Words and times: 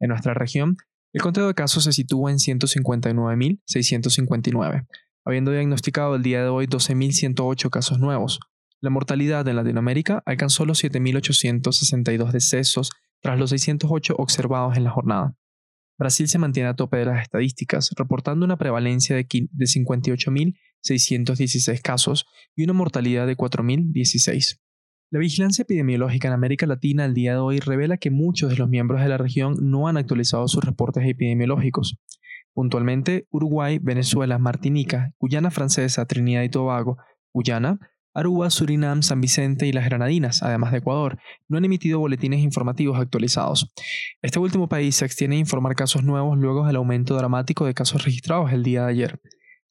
En 0.00 0.08
nuestra 0.08 0.34
región, 0.34 0.78
el 1.12 1.22
conteo 1.22 1.46
de 1.46 1.54
casos 1.54 1.84
se 1.84 1.92
sitúa 1.92 2.32
en 2.32 2.38
159.659, 2.38 4.88
habiendo 5.24 5.52
diagnosticado 5.52 6.16
el 6.16 6.24
día 6.24 6.42
de 6.42 6.48
hoy 6.48 6.66
12.108 6.66 7.70
casos 7.70 8.00
nuevos. 8.00 8.40
La 8.80 8.90
mortalidad 8.90 9.46
en 9.46 9.54
Latinoamérica 9.54 10.24
alcanzó 10.26 10.66
los 10.66 10.82
7.862 10.82 12.32
decesos 12.32 12.90
tras 13.22 13.38
los 13.38 13.50
608 13.50 14.16
observados 14.18 14.76
en 14.76 14.82
la 14.82 14.90
jornada. 14.90 15.36
Brasil 15.98 16.28
se 16.28 16.38
mantiene 16.38 16.68
a 16.68 16.74
tope 16.74 16.98
de 16.98 17.06
las 17.06 17.22
estadísticas, 17.22 17.90
reportando 17.96 18.44
una 18.44 18.58
prevalencia 18.58 19.16
de 19.16 19.26
58.616 19.26 21.80
casos 21.80 22.26
y 22.54 22.64
una 22.64 22.74
mortalidad 22.74 23.26
de 23.26 23.34
4.016. 23.36 24.60
La 25.10 25.20
vigilancia 25.20 25.62
epidemiológica 25.62 26.28
en 26.28 26.34
América 26.34 26.66
Latina 26.66 27.04
al 27.04 27.14
día 27.14 27.32
de 27.32 27.38
hoy 27.38 27.60
revela 27.60 27.96
que 27.96 28.10
muchos 28.10 28.50
de 28.50 28.56
los 28.56 28.68
miembros 28.68 29.00
de 29.00 29.08
la 29.08 29.16
región 29.16 29.54
no 29.60 29.86
han 29.86 29.96
actualizado 29.96 30.48
sus 30.48 30.64
reportes 30.64 31.04
epidemiológicos. 31.06 31.96
Puntualmente, 32.52 33.28
Uruguay, 33.30 33.78
Venezuela, 33.80 34.38
Martinica, 34.38 35.14
Guyana 35.18 35.50
Francesa, 35.50 36.06
Trinidad 36.06 36.42
y 36.42 36.48
Tobago, 36.48 36.96
Guyana, 37.32 37.78
Aruba, 38.16 38.48
Surinam, 38.48 39.02
San 39.02 39.20
Vicente 39.20 39.66
y 39.66 39.72
las 39.72 39.84
Granadinas, 39.84 40.42
además 40.42 40.72
de 40.72 40.78
Ecuador, 40.78 41.18
no 41.48 41.58
han 41.58 41.66
emitido 41.66 41.98
boletines 41.98 42.40
informativos 42.40 42.98
actualizados. 42.98 43.70
Este 44.22 44.38
último 44.38 44.70
país 44.70 44.96
se 44.96 45.04
extiende 45.04 45.36
a 45.36 45.40
informar 45.40 45.76
casos 45.76 46.02
nuevos 46.02 46.38
luego 46.38 46.66
del 46.66 46.76
aumento 46.76 47.14
dramático 47.14 47.66
de 47.66 47.74
casos 47.74 48.04
registrados 48.04 48.54
el 48.54 48.62
día 48.62 48.84
de 48.84 48.90
ayer. 48.90 49.20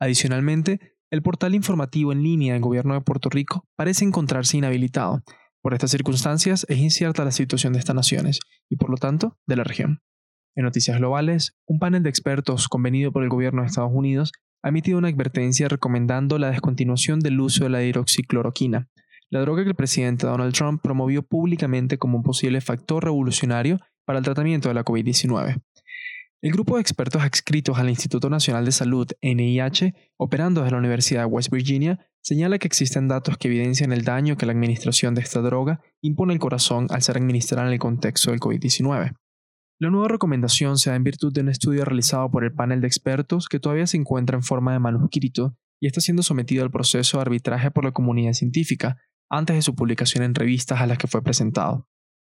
Adicionalmente, 0.00 0.80
el 1.12 1.22
portal 1.22 1.54
informativo 1.54 2.10
en 2.10 2.24
línea 2.24 2.54
del 2.54 2.62
gobierno 2.62 2.94
de 2.94 3.02
Puerto 3.02 3.28
Rico 3.28 3.64
parece 3.76 4.04
encontrarse 4.04 4.56
inhabilitado. 4.56 5.22
Por 5.62 5.72
estas 5.72 5.92
circunstancias 5.92 6.66
es 6.68 6.78
incierta 6.78 7.24
la 7.24 7.30
situación 7.30 7.72
de 7.72 7.78
estas 7.78 7.94
naciones 7.94 8.40
y 8.68 8.74
por 8.74 8.90
lo 8.90 8.96
tanto 8.96 9.38
de 9.46 9.54
la 9.54 9.62
región. 9.62 10.00
En 10.56 10.64
noticias 10.64 10.98
globales, 10.98 11.56
un 11.66 11.78
panel 11.78 12.02
de 12.02 12.10
expertos 12.10 12.66
convenido 12.66 13.12
por 13.12 13.22
el 13.22 13.28
gobierno 13.28 13.62
de 13.62 13.68
Estados 13.68 13.92
Unidos 13.94 14.32
ha 14.62 14.68
emitido 14.68 14.98
una 14.98 15.08
advertencia 15.08 15.68
recomendando 15.68 16.38
la 16.38 16.50
descontinuación 16.50 17.20
del 17.20 17.40
uso 17.40 17.64
de 17.64 17.70
la 17.70 17.82
hidroxicloroquina, 17.82 18.88
la 19.30 19.40
droga 19.40 19.62
que 19.62 19.70
el 19.70 19.74
presidente 19.74 20.26
Donald 20.26 20.54
Trump 20.54 20.82
promovió 20.82 21.22
públicamente 21.22 21.98
como 21.98 22.18
un 22.18 22.22
posible 22.22 22.60
factor 22.60 23.04
revolucionario 23.04 23.78
para 24.04 24.18
el 24.18 24.24
tratamiento 24.24 24.68
de 24.68 24.74
la 24.74 24.84
COVID-19. 24.84 25.62
El 26.42 26.52
grupo 26.52 26.74
de 26.74 26.80
expertos 26.80 27.22
adscritos 27.22 27.78
al 27.78 27.88
Instituto 27.88 28.28
Nacional 28.28 28.64
de 28.64 28.72
Salud, 28.72 29.06
NIH, 29.22 29.94
operando 30.16 30.60
desde 30.60 30.72
la 30.72 30.78
Universidad 30.78 31.20
de 31.20 31.26
West 31.26 31.52
Virginia, 31.52 32.04
señala 32.20 32.58
que 32.58 32.66
existen 32.66 33.06
datos 33.06 33.38
que 33.38 33.48
evidencian 33.48 33.92
el 33.92 34.04
daño 34.04 34.36
que 34.36 34.46
la 34.46 34.52
administración 34.52 35.14
de 35.14 35.20
esta 35.20 35.40
droga 35.40 35.80
impone 36.00 36.32
al 36.32 36.40
corazón 36.40 36.88
al 36.90 37.02
ser 37.02 37.16
administrada 37.16 37.68
en 37.68 37.74
el 37.74 37.78
contexto 37.78 38.32
del 38.32 38.40
COVID-19. 38.40 39.12
La 39.82 39.90
nueva 39.90 40.06
recomendación 40.06 40.78
se 40.78 40.90
da 40.90 40.96
en 40.96 41.02
virtud 41.02 41.32
de 41.32 41.40
un 41.40 41.48
estudio 41.48 41.84
realizado 41.84 42.30
por 42.30 42.44
el 42.44 42.52
panel 42.52 42.80
de 42.80 42.86
expertos 42.86 43.48
que 43.48 43.58
todavía 43.58 43.88
se 43.88 43.96
encuentra 43.96 44.36
en 44.36 44.44
forma 44.44 44.72
de 44.72 44.78
manuscrito 44.78 45.56
y 45.80 45.88
está 45.88 46.00
siendo 46.00 46.22
sometido 46.22 46.62
al 46.62 46.70
proceso 46.70 47.16
de 47.16 47.22
arbitraje 47.22 47.72
por 47.72 47.84
la 47.84 47.90
comunidad 47.90 48.32
científica 48.34 48.98
antes 49.28 49.56
de 49.56 49.62
su 49.62 49.74
publicación 49.74 50.22
en 50.22 50.36
revistas 50.36 50.80
a 50.80 50.86
las 50.86 50.98
que 50.98 51.08
fue 51.08 51.24
presentado. 51.24 51.88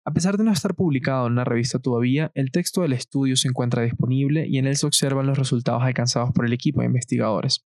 A 0.06 0.12
pesar 0.14 0.38
de 0.38 0.44
no 0.44 0.52
estar 0.52 0.74
publicado 0.74 1.26
en 1.26 1.34
una 1.34 1.44
revista 1.44 1.78
todavía, 1.78 2.32
el 2.34 2.50
texto 2.50 2.80
del 2.80 2.94
estudio 2.94 3.36
se 3.36 3.48
encuentra 3.48 3.82
disponible 3.82 4.46
y 4.48 4.56
en 4.56 4.66
él 4.66 4.76
se 4.76 4.86
observan 4.86 5.26
los 5.26 5.36
resultados 5.36 5.82
alcanzados 5.82 6.30
por 6.32 6.46
el 6.46 6.54
equipo 6.54 6.80
de 6.80 6.86
investigadores. 6.86 7.62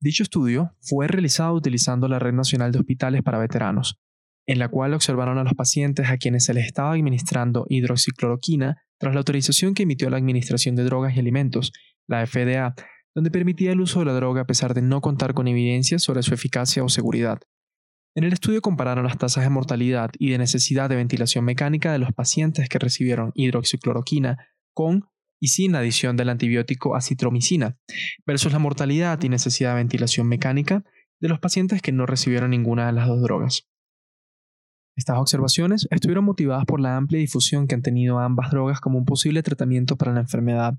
Dicho 0.00 0.24
estudio 0.24 0.74
fue 0.80 1.06
realizado 1.06 1.54
utilizando 1.54 2.08
la 2.08 2.18
Red 2.18 2.32
Nacional 2.32 2.72
de 2.72 2.80
Hospitales 2.80 3.22
para 3.22 3.38
Veteranos, 3.38 3.96
en 4.46 4.58
la 4.58 4.68
cual 4.68 4.94
observaron 4.94 5.38
a 5.38 5.44
los 5.44 5.54
pacientes 5.54 6.08
a 6.08 6.16
quienes 6.16 6.44
se 6.44 6.54
les 6.54 6.66
estaba 6.66 6.92
administrando 6.92 7.66
hidroxicloroquina 7.68 8.82
tras 8.98 9.14
la 9.14 9.20
autorización 9.20 9.74
que 9.74 9.84
emitió 9.84 10.10
la 10.10 10.18
Administración 10.18 10.76
de 10.76 10.84
Drogas 10.84 11.16
y 11.16 11.20
Alimentos, 11.20 11.72
la 12.06 12.26
FDA, 12.26 12.74
donde 13.14 13.30
permitía 13.30 13.72
el 13.72 13.80
uso 13.80 14.00
de 14.00 14.06
la 14.06 14.12
droga 14.12 14.42
a 14.42 14.46
pesar 14.46 14.74
de 14.74 14.82
no 14.82 15.00
contar 15.00 15.34
con 15.34 15.48
evidencias 15.48 16.02
sobre 16.02 16.22
su 16.22 16.34
eficacia 16.34 16.84
o 16.84 16.88
seguridad. 16.88 17.40
En 18.16 18.24
el 18.24 18.32
estudio 18.32 18.60
compararon 18.60 19.04
las 19.04 19.18
tasas 19.18 19.44
de 19.44 19.50
mortalidad 19.50 20.10
y 20.18 20.30
de 20.30 20.38
necesidad 20.38 20.88
de 20.88 20.96
ventilación 20.96 21.44
mecánica 21.44 21.92
de 21.92 21.98
los 21.98 22.12
pacientes 22.12 22.68
que 22.68 22.78
recibieron 22.78 23.32
hidroxicloroquina 23.34 24.38
con 24.72 25.08
y 25.40 25.48
sin 25.48 25.74
adición 25.74 26.16
del 26.16 26.30
antibiótico 26.30 26.96
acitromicina, 26.96 27.76
versus 28.24 28.52
la 28.52 28.58
mortalidad 28.58 29.20
y 29.22 29.28
necesidad 29.28 29.70
de 29.70 29.76
ventilación 29.76 30.28
mecánica 30.28 30.84
de 31.20 31.28
los 31.28 31.40
pacientes 31.40 31.82
que 31.82 31.92
no 31.92 32.06
recibieron 32.06 32.50
ninguna 32.50 32.86
de 32.86 32.92
las 32.92 33.08
dos 33.08 33.20
drogas. 33.20 33.68
Estas 34.96 35.18
observaciones 35.18 35.88
estuvieron 35.90 36.24
motivadas 36.24 36.64
por 36.66 36.80
la 36.80 36.96
amplia 36.96 37.18
difusión 37.18 37.66
que 37.66 37.74
han 37.74 37.82
tenido 37.82 38.20
ambas 38.20 38.50
drogas 38.50 38.80
como 38.80 38.98
un 38.98 39.04
posible 39.04 39.42
tratamiento 39.42 39.96
para 39.96 40.12
la 40.12 40.20
enfermedad. 40.20 40.74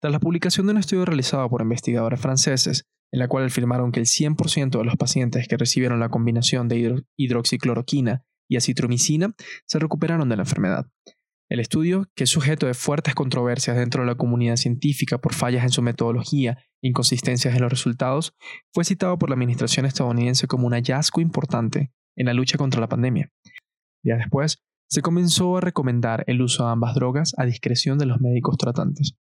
Tras 0.00 0.12
la 0.12 0.20
publicación 0.20 0.66
de 0.66 0.72
un 0.72 0.78
estudio 0.78 1.04
realizado 1.04 1.48
por 1.50 1.62
investigadores 1.62 2.20
franceses, 2.20 2.84
en 3.12 3.18
la 3.20 3.28
cual 3.28 3.46
afirmaron 3.46 3.92
que 3.92 4.00
el 4.00 4.06
100% 4.06 4.78
de 4.78 4.84
los 4.84 4.96
pacientes 4.96 5.48
que 5.48 5.56
recibieron 5.56 6.00
la 6.00 6.08
combinación 6.08 6.68
de 6.68 7.04
hidroxicloroquina 7.16 8.24
y 8.48 8.56
acitromicina 8.56 9.34
se 9.66 9.78
recuperaron 9.78 10.28
de 10.28 10.36
la 10.36 10.42
enfermedad. 10.42 10.86
El 11.48 11.60
estudio, 11.60 12.10
que 12.16 12.24
es 12.24 12.30
sujeto 12.30 12.66
de 12.66 12.74
fuertes 12.74 13.14
controversias 13.14 13.76
dentro 13.76 14.02
de 14.02 14.08
la 14.08 14.16
comunidad 14.16 14.56
científica 14.56 15.18
por 15.18 15.32
fallas 15.32 15.62
en 15.62 15.70
su 15.70 15.80
metodología 15.80 16.58
e 16.82 16.88
inconsistencias 16.88 17.54
en 17.54 17.62
los 17.62 17.70
resultados, 17.70 18.34
fue 18.72 18.84
citado 18.84 19.16
por 19.18 19.30
la 19.30 19.34
administración 19.34 19.86
estadounidense 19.86 20.48
como 20.48 20.66
un 20.66 20.72
hallazgo 20.72 21.20
importante 21.20 21.92
en 22.16 22.26
la 22.26 22.34
lucha 22.34 22.58
contra 22.58 22.80
la 22.80 22.88
pandemia. 22.88 23.30
Días 24.06 24.18
después, 24.18 24.62
se 24.88 25.02
comenzó 25.02 25.56
a 25.56 25.60
recomendar 25.60 26.22
el 26.28 26.40
uso 26.40 26.64
de 26.64 26.70
ambas 26.70 26.94
drogas 26.94 27.34
a 27.38 27.44
discreción 27.44 27.98
de 27.98 28.06
los 28.06 28.20
médicos 28.20 28.56
tratantes. 28.56 29.16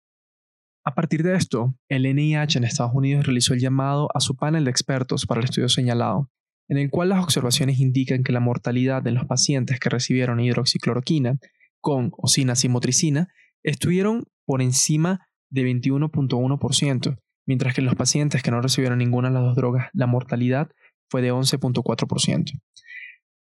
A 0.85 0.93
partir 0.93 1.23
de 1.23 1.35
esto, 1.35 1.75
el 1.89 2.03
NIH 2.03 2.59
en 2.59 2.65
Estados 2.65 2.93
Unidos 2.93 3.25
realizó 3.25 3.55
el 3.55 3.61
llamado 3.61 4.09
a 4.13 4.19
su 4.19 4.35
panel 4.35 4.63
de 4.63 4.69
expertos 4.69 5.25
para 5.25 5.41
el 5.41 5.45
estudio 5.45 5.69
señalado, 5.69 6.29
en 6.69 6.77
el 6.77 6.91
cual 6.91 7.09
las 7.09 7.23
observaciones 7.23 7.79
indican 7.79 8.21
que 8.21 8.31
la 8.31 8.39
mortalidad 8.39 9.01
de 9.01 9.09
los 9.09 9.25
pacientes 9.25 9.79
que 9.79 9.89
recibieron 9.89 10.39
hidroxicloroquina 10.39 11.39
con 11.81 12.11
o 12.15 12.27
sin 12.27 12.51
acimotricina 12.51 13.29
estuvieron 13.63 14.25
por 14.45 14.61
encima 14.61 15.27
de 15.49 15.63
21.1%, 15.63 17.17
mientras 17.47 17.73
que 17.73 17.81
en 17.81 17.85
los 17.85 17.95
pacientes 17.95 18.43
que 18.43 18.51
no 18.51 18.61
recibieron 18.61 18.99
ninguna 18.99 19.29
de 19.29 19.33
las 19.33 19.45
dos 19.45 19.55
drogas 19.55 19.89
la 19.93 20.05
mortalidad 20.05 20.69
fue 21.09 21.23
de 21.23 21.33
11.4%. 21.33 22.51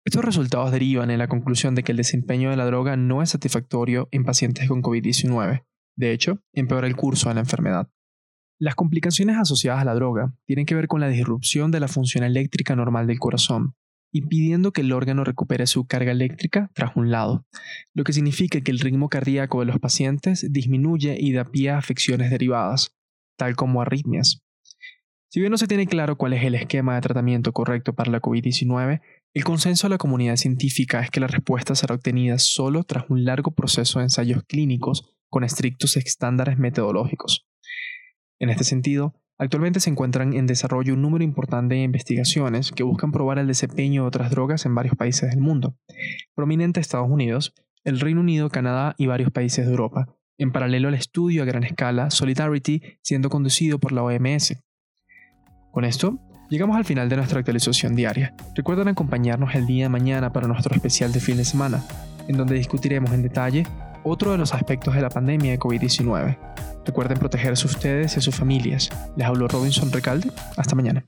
Estos 0.08 0.24
resultados 0.24 0.72
derivan 0.72 1.10
en 1.10 1.18
la 1.18 1.28
conclusión 1.28 1.74
de 1.74 1.82
que 1.82 1.92
el 1.92 1.98
desempeño 1.98 2.48
de 2.48 2.56
la 2.56 2.64
droga 2.64 2.96
no 2.96 3.20
es 3.20 3.28
satisfactorio 3.28 4.08
en 4.10 4.24
pacientes 4.24 4.66
con 4.66 4.82
COVID-19. 4.82 5.66
De 5.98 6.12
hecho, 6.12 6.40
empeora 6.54 6.86
el 6.86 6.96
curso 6.96 7.28
de 7.28 7.34
la 7.34 7.42
enfermedad. 7.42 7.90
Las 8.58 8.74
complicaciones 8.74 9.36
asociadas 9.36 9.82
a 9.82 9.84
la 9.84 9.92
droga 9.92 10.32
tienen 10.46 10.64
que 10.64 10.74
ver 10.74 10.88
con 10.88 11.02
la 11.02 11.08
disrupción 11.08 11.70
de 11.70 11.80
la 11.80 11.88
función 11.88 12.24
eléctrica 12.24 12.74
normal 12.74 13.06
del 13.06 13.18
corazón, 13.18 13.74
impidiendo 14.10 14.72
que 14.72 14.80
el 14.80 14.94
órgano 14.94 15.24
recupere 15.24 15.66
su 15.66 15.86
carga 15.86 16.12
eléctrica 16.12 16.70
tras 16.72 16.96
un 16.96 17.10
lado, 17.10 17.44
lo 17.92 18.04
que 18.04 18.14
significa 18.14 18.62
que 18.62 18.70
el 18.70 18.78
ritmo 18.78 19.10
cardíaco 19.10 19.60
de 19.60 19.66
los 19.66 19.78
pacientes 19.78 20.46
disminuye 20.50 21.18
y 21.20 21.34
da 21.34 21.44
pie 21.44 21.68
a 21.68 21.76
afecciones 21.76 22.30
derivadas, 22.30 22.96
tal 23.36 23.56
como 23.56 23.82
arritmias. 23.82 24.40
Si 25.30 25.40
bien 25.40 25.50
no 25.50 25.58
se 25.58 25.66
tiene 25.66 25.86
claro 25.86 26.16
cuál 26.16 26.32
es 26.32 26.42
el 26.42 26.54
esquema 26.54 26.94
de 26.94 27.02
tratamiento 27.02 27.52
correcto 27.52 27.94
para 27.94 28.10
la 28.10 28.22
COVID-19, 28.22 29.02
el 29.34 29.44
consenso 29.44 29.86
de 29.86 29.90
la 29.90 29.98
comunidad 29.98 30.36
científica 30.36 31.00
es 31.00 31.10
que 31.10 31.20
la 31.20 31.26
respuesta 31.26 31.74
será 31.74 31.94
obtenida 31.96 32.38
solo 32.38 32.82
tras 32.82 33.10
un 33.10 33.26
largo 33.26 33.50
proceso 33.50 33.98
de 33.98 34.06
ensayos 34.06 34.42
clínicos 34.44 35.14
con 35.28 35.44
estrictos 35.44 35.98
estándares 35.98 36.58
metodológicos. 36.58 37.46
En 38.38 38.48
este 38.48 38.64
sentido, 38.64 39.20
actualmente 39.36 39.80
se 39.80 39.90
encuentran 39.90 40.32
en 40.32 40.46
desarrollo 40.46 40.94
un 40.94 41.02
número 41.02 41.24
importante 41.24 41.74
de 41.74 41.82
investigaciones 41.82 42.72
que 42.72 42.82
buscan 42.82 43.12
probar 43.12 43.38
el 43.38 43.48
desempeño 43.48 44.02
de 44.02 44.08
otras 44.08 44.30
drogas 44.30 44.64
en 44.64 44.74
varios 44.74 44.96
países 44.96 45.28
del 45.28 45.40
mundo, 45.40 45.76
prominente 46.34 46.80
Estados 46.80 47.10
Unidos, 47.10 47.52
el 47.84 48.00
Reino 48.00 48.22
Unido, 48.22 48.48
Canadá 48.48 48.94
y 48.96 49.08
varios 49.08 49.30
países 49.30 49.66
de 49.66 49.72
Europa, 49.72 50.16
en 50.38 50.52
paralelo 50.52 50.88
al 50.88 50.94
estudio 50.94 51.42
a 51.42 51.46
gran 51.46 51.64
escala 51.64 52.10
Solidarity 52.10 52.80
siendo 53.02 53.28
conducido 53.28 53.78
por 53.78 53.92
la 53.92 54.02
OMS. 54.02 54.56
Con 55.78 55.84
esto, 55.84 56.18
llegamos 56.50 56.76
al 56.76 56.84
final 56.84 57.08
de 57.08 57.14
nuestra 57.14 57.38
actualización 57.38 57.94
diaria. 57.94 58.34
Recuerden 58.56 58.88
acompañarnos 58.88 59.54
el 59.54 59.64
día 59.64 59.84
de 59.84 59.88
mañana 59.88 60.32
para 60.32 60.48
nuestro 60.48 60.74
especial 60.74 61.12
de 61.12 61.20
fin 61.20 61.36
de 61.36 61.44
semana, 61.44 61.84
en 62.26 62.36
donde 62.36 62.56
discutiremos 62.56 63.12
en 63.12 63.22
detalle 63.22 63.64
otro 64.02 64.32
de 64.32 64.38
los 64.38 64.52
aspectos 64.52 64.96
de 64.96 65.02
la 65.02 65.08
pandemia 65.08 65.52
de 65.52 65.60
COVID-19. 65.60 66.36
Recuerden 66.84 67.18
protegerse 67.18 67.68
ustedes 67.68 68.16
y 68.16 68.18
a 68.18 68.22
sus 68.22 68.34
familias. 68.34 68.90
Les 69.14 69.28
habló 69.28 69.46
Robinson 69.46 69.92
Recalde. 69.92 70.32
Hasta 70.56 70.74
mañana. 70.74 71.06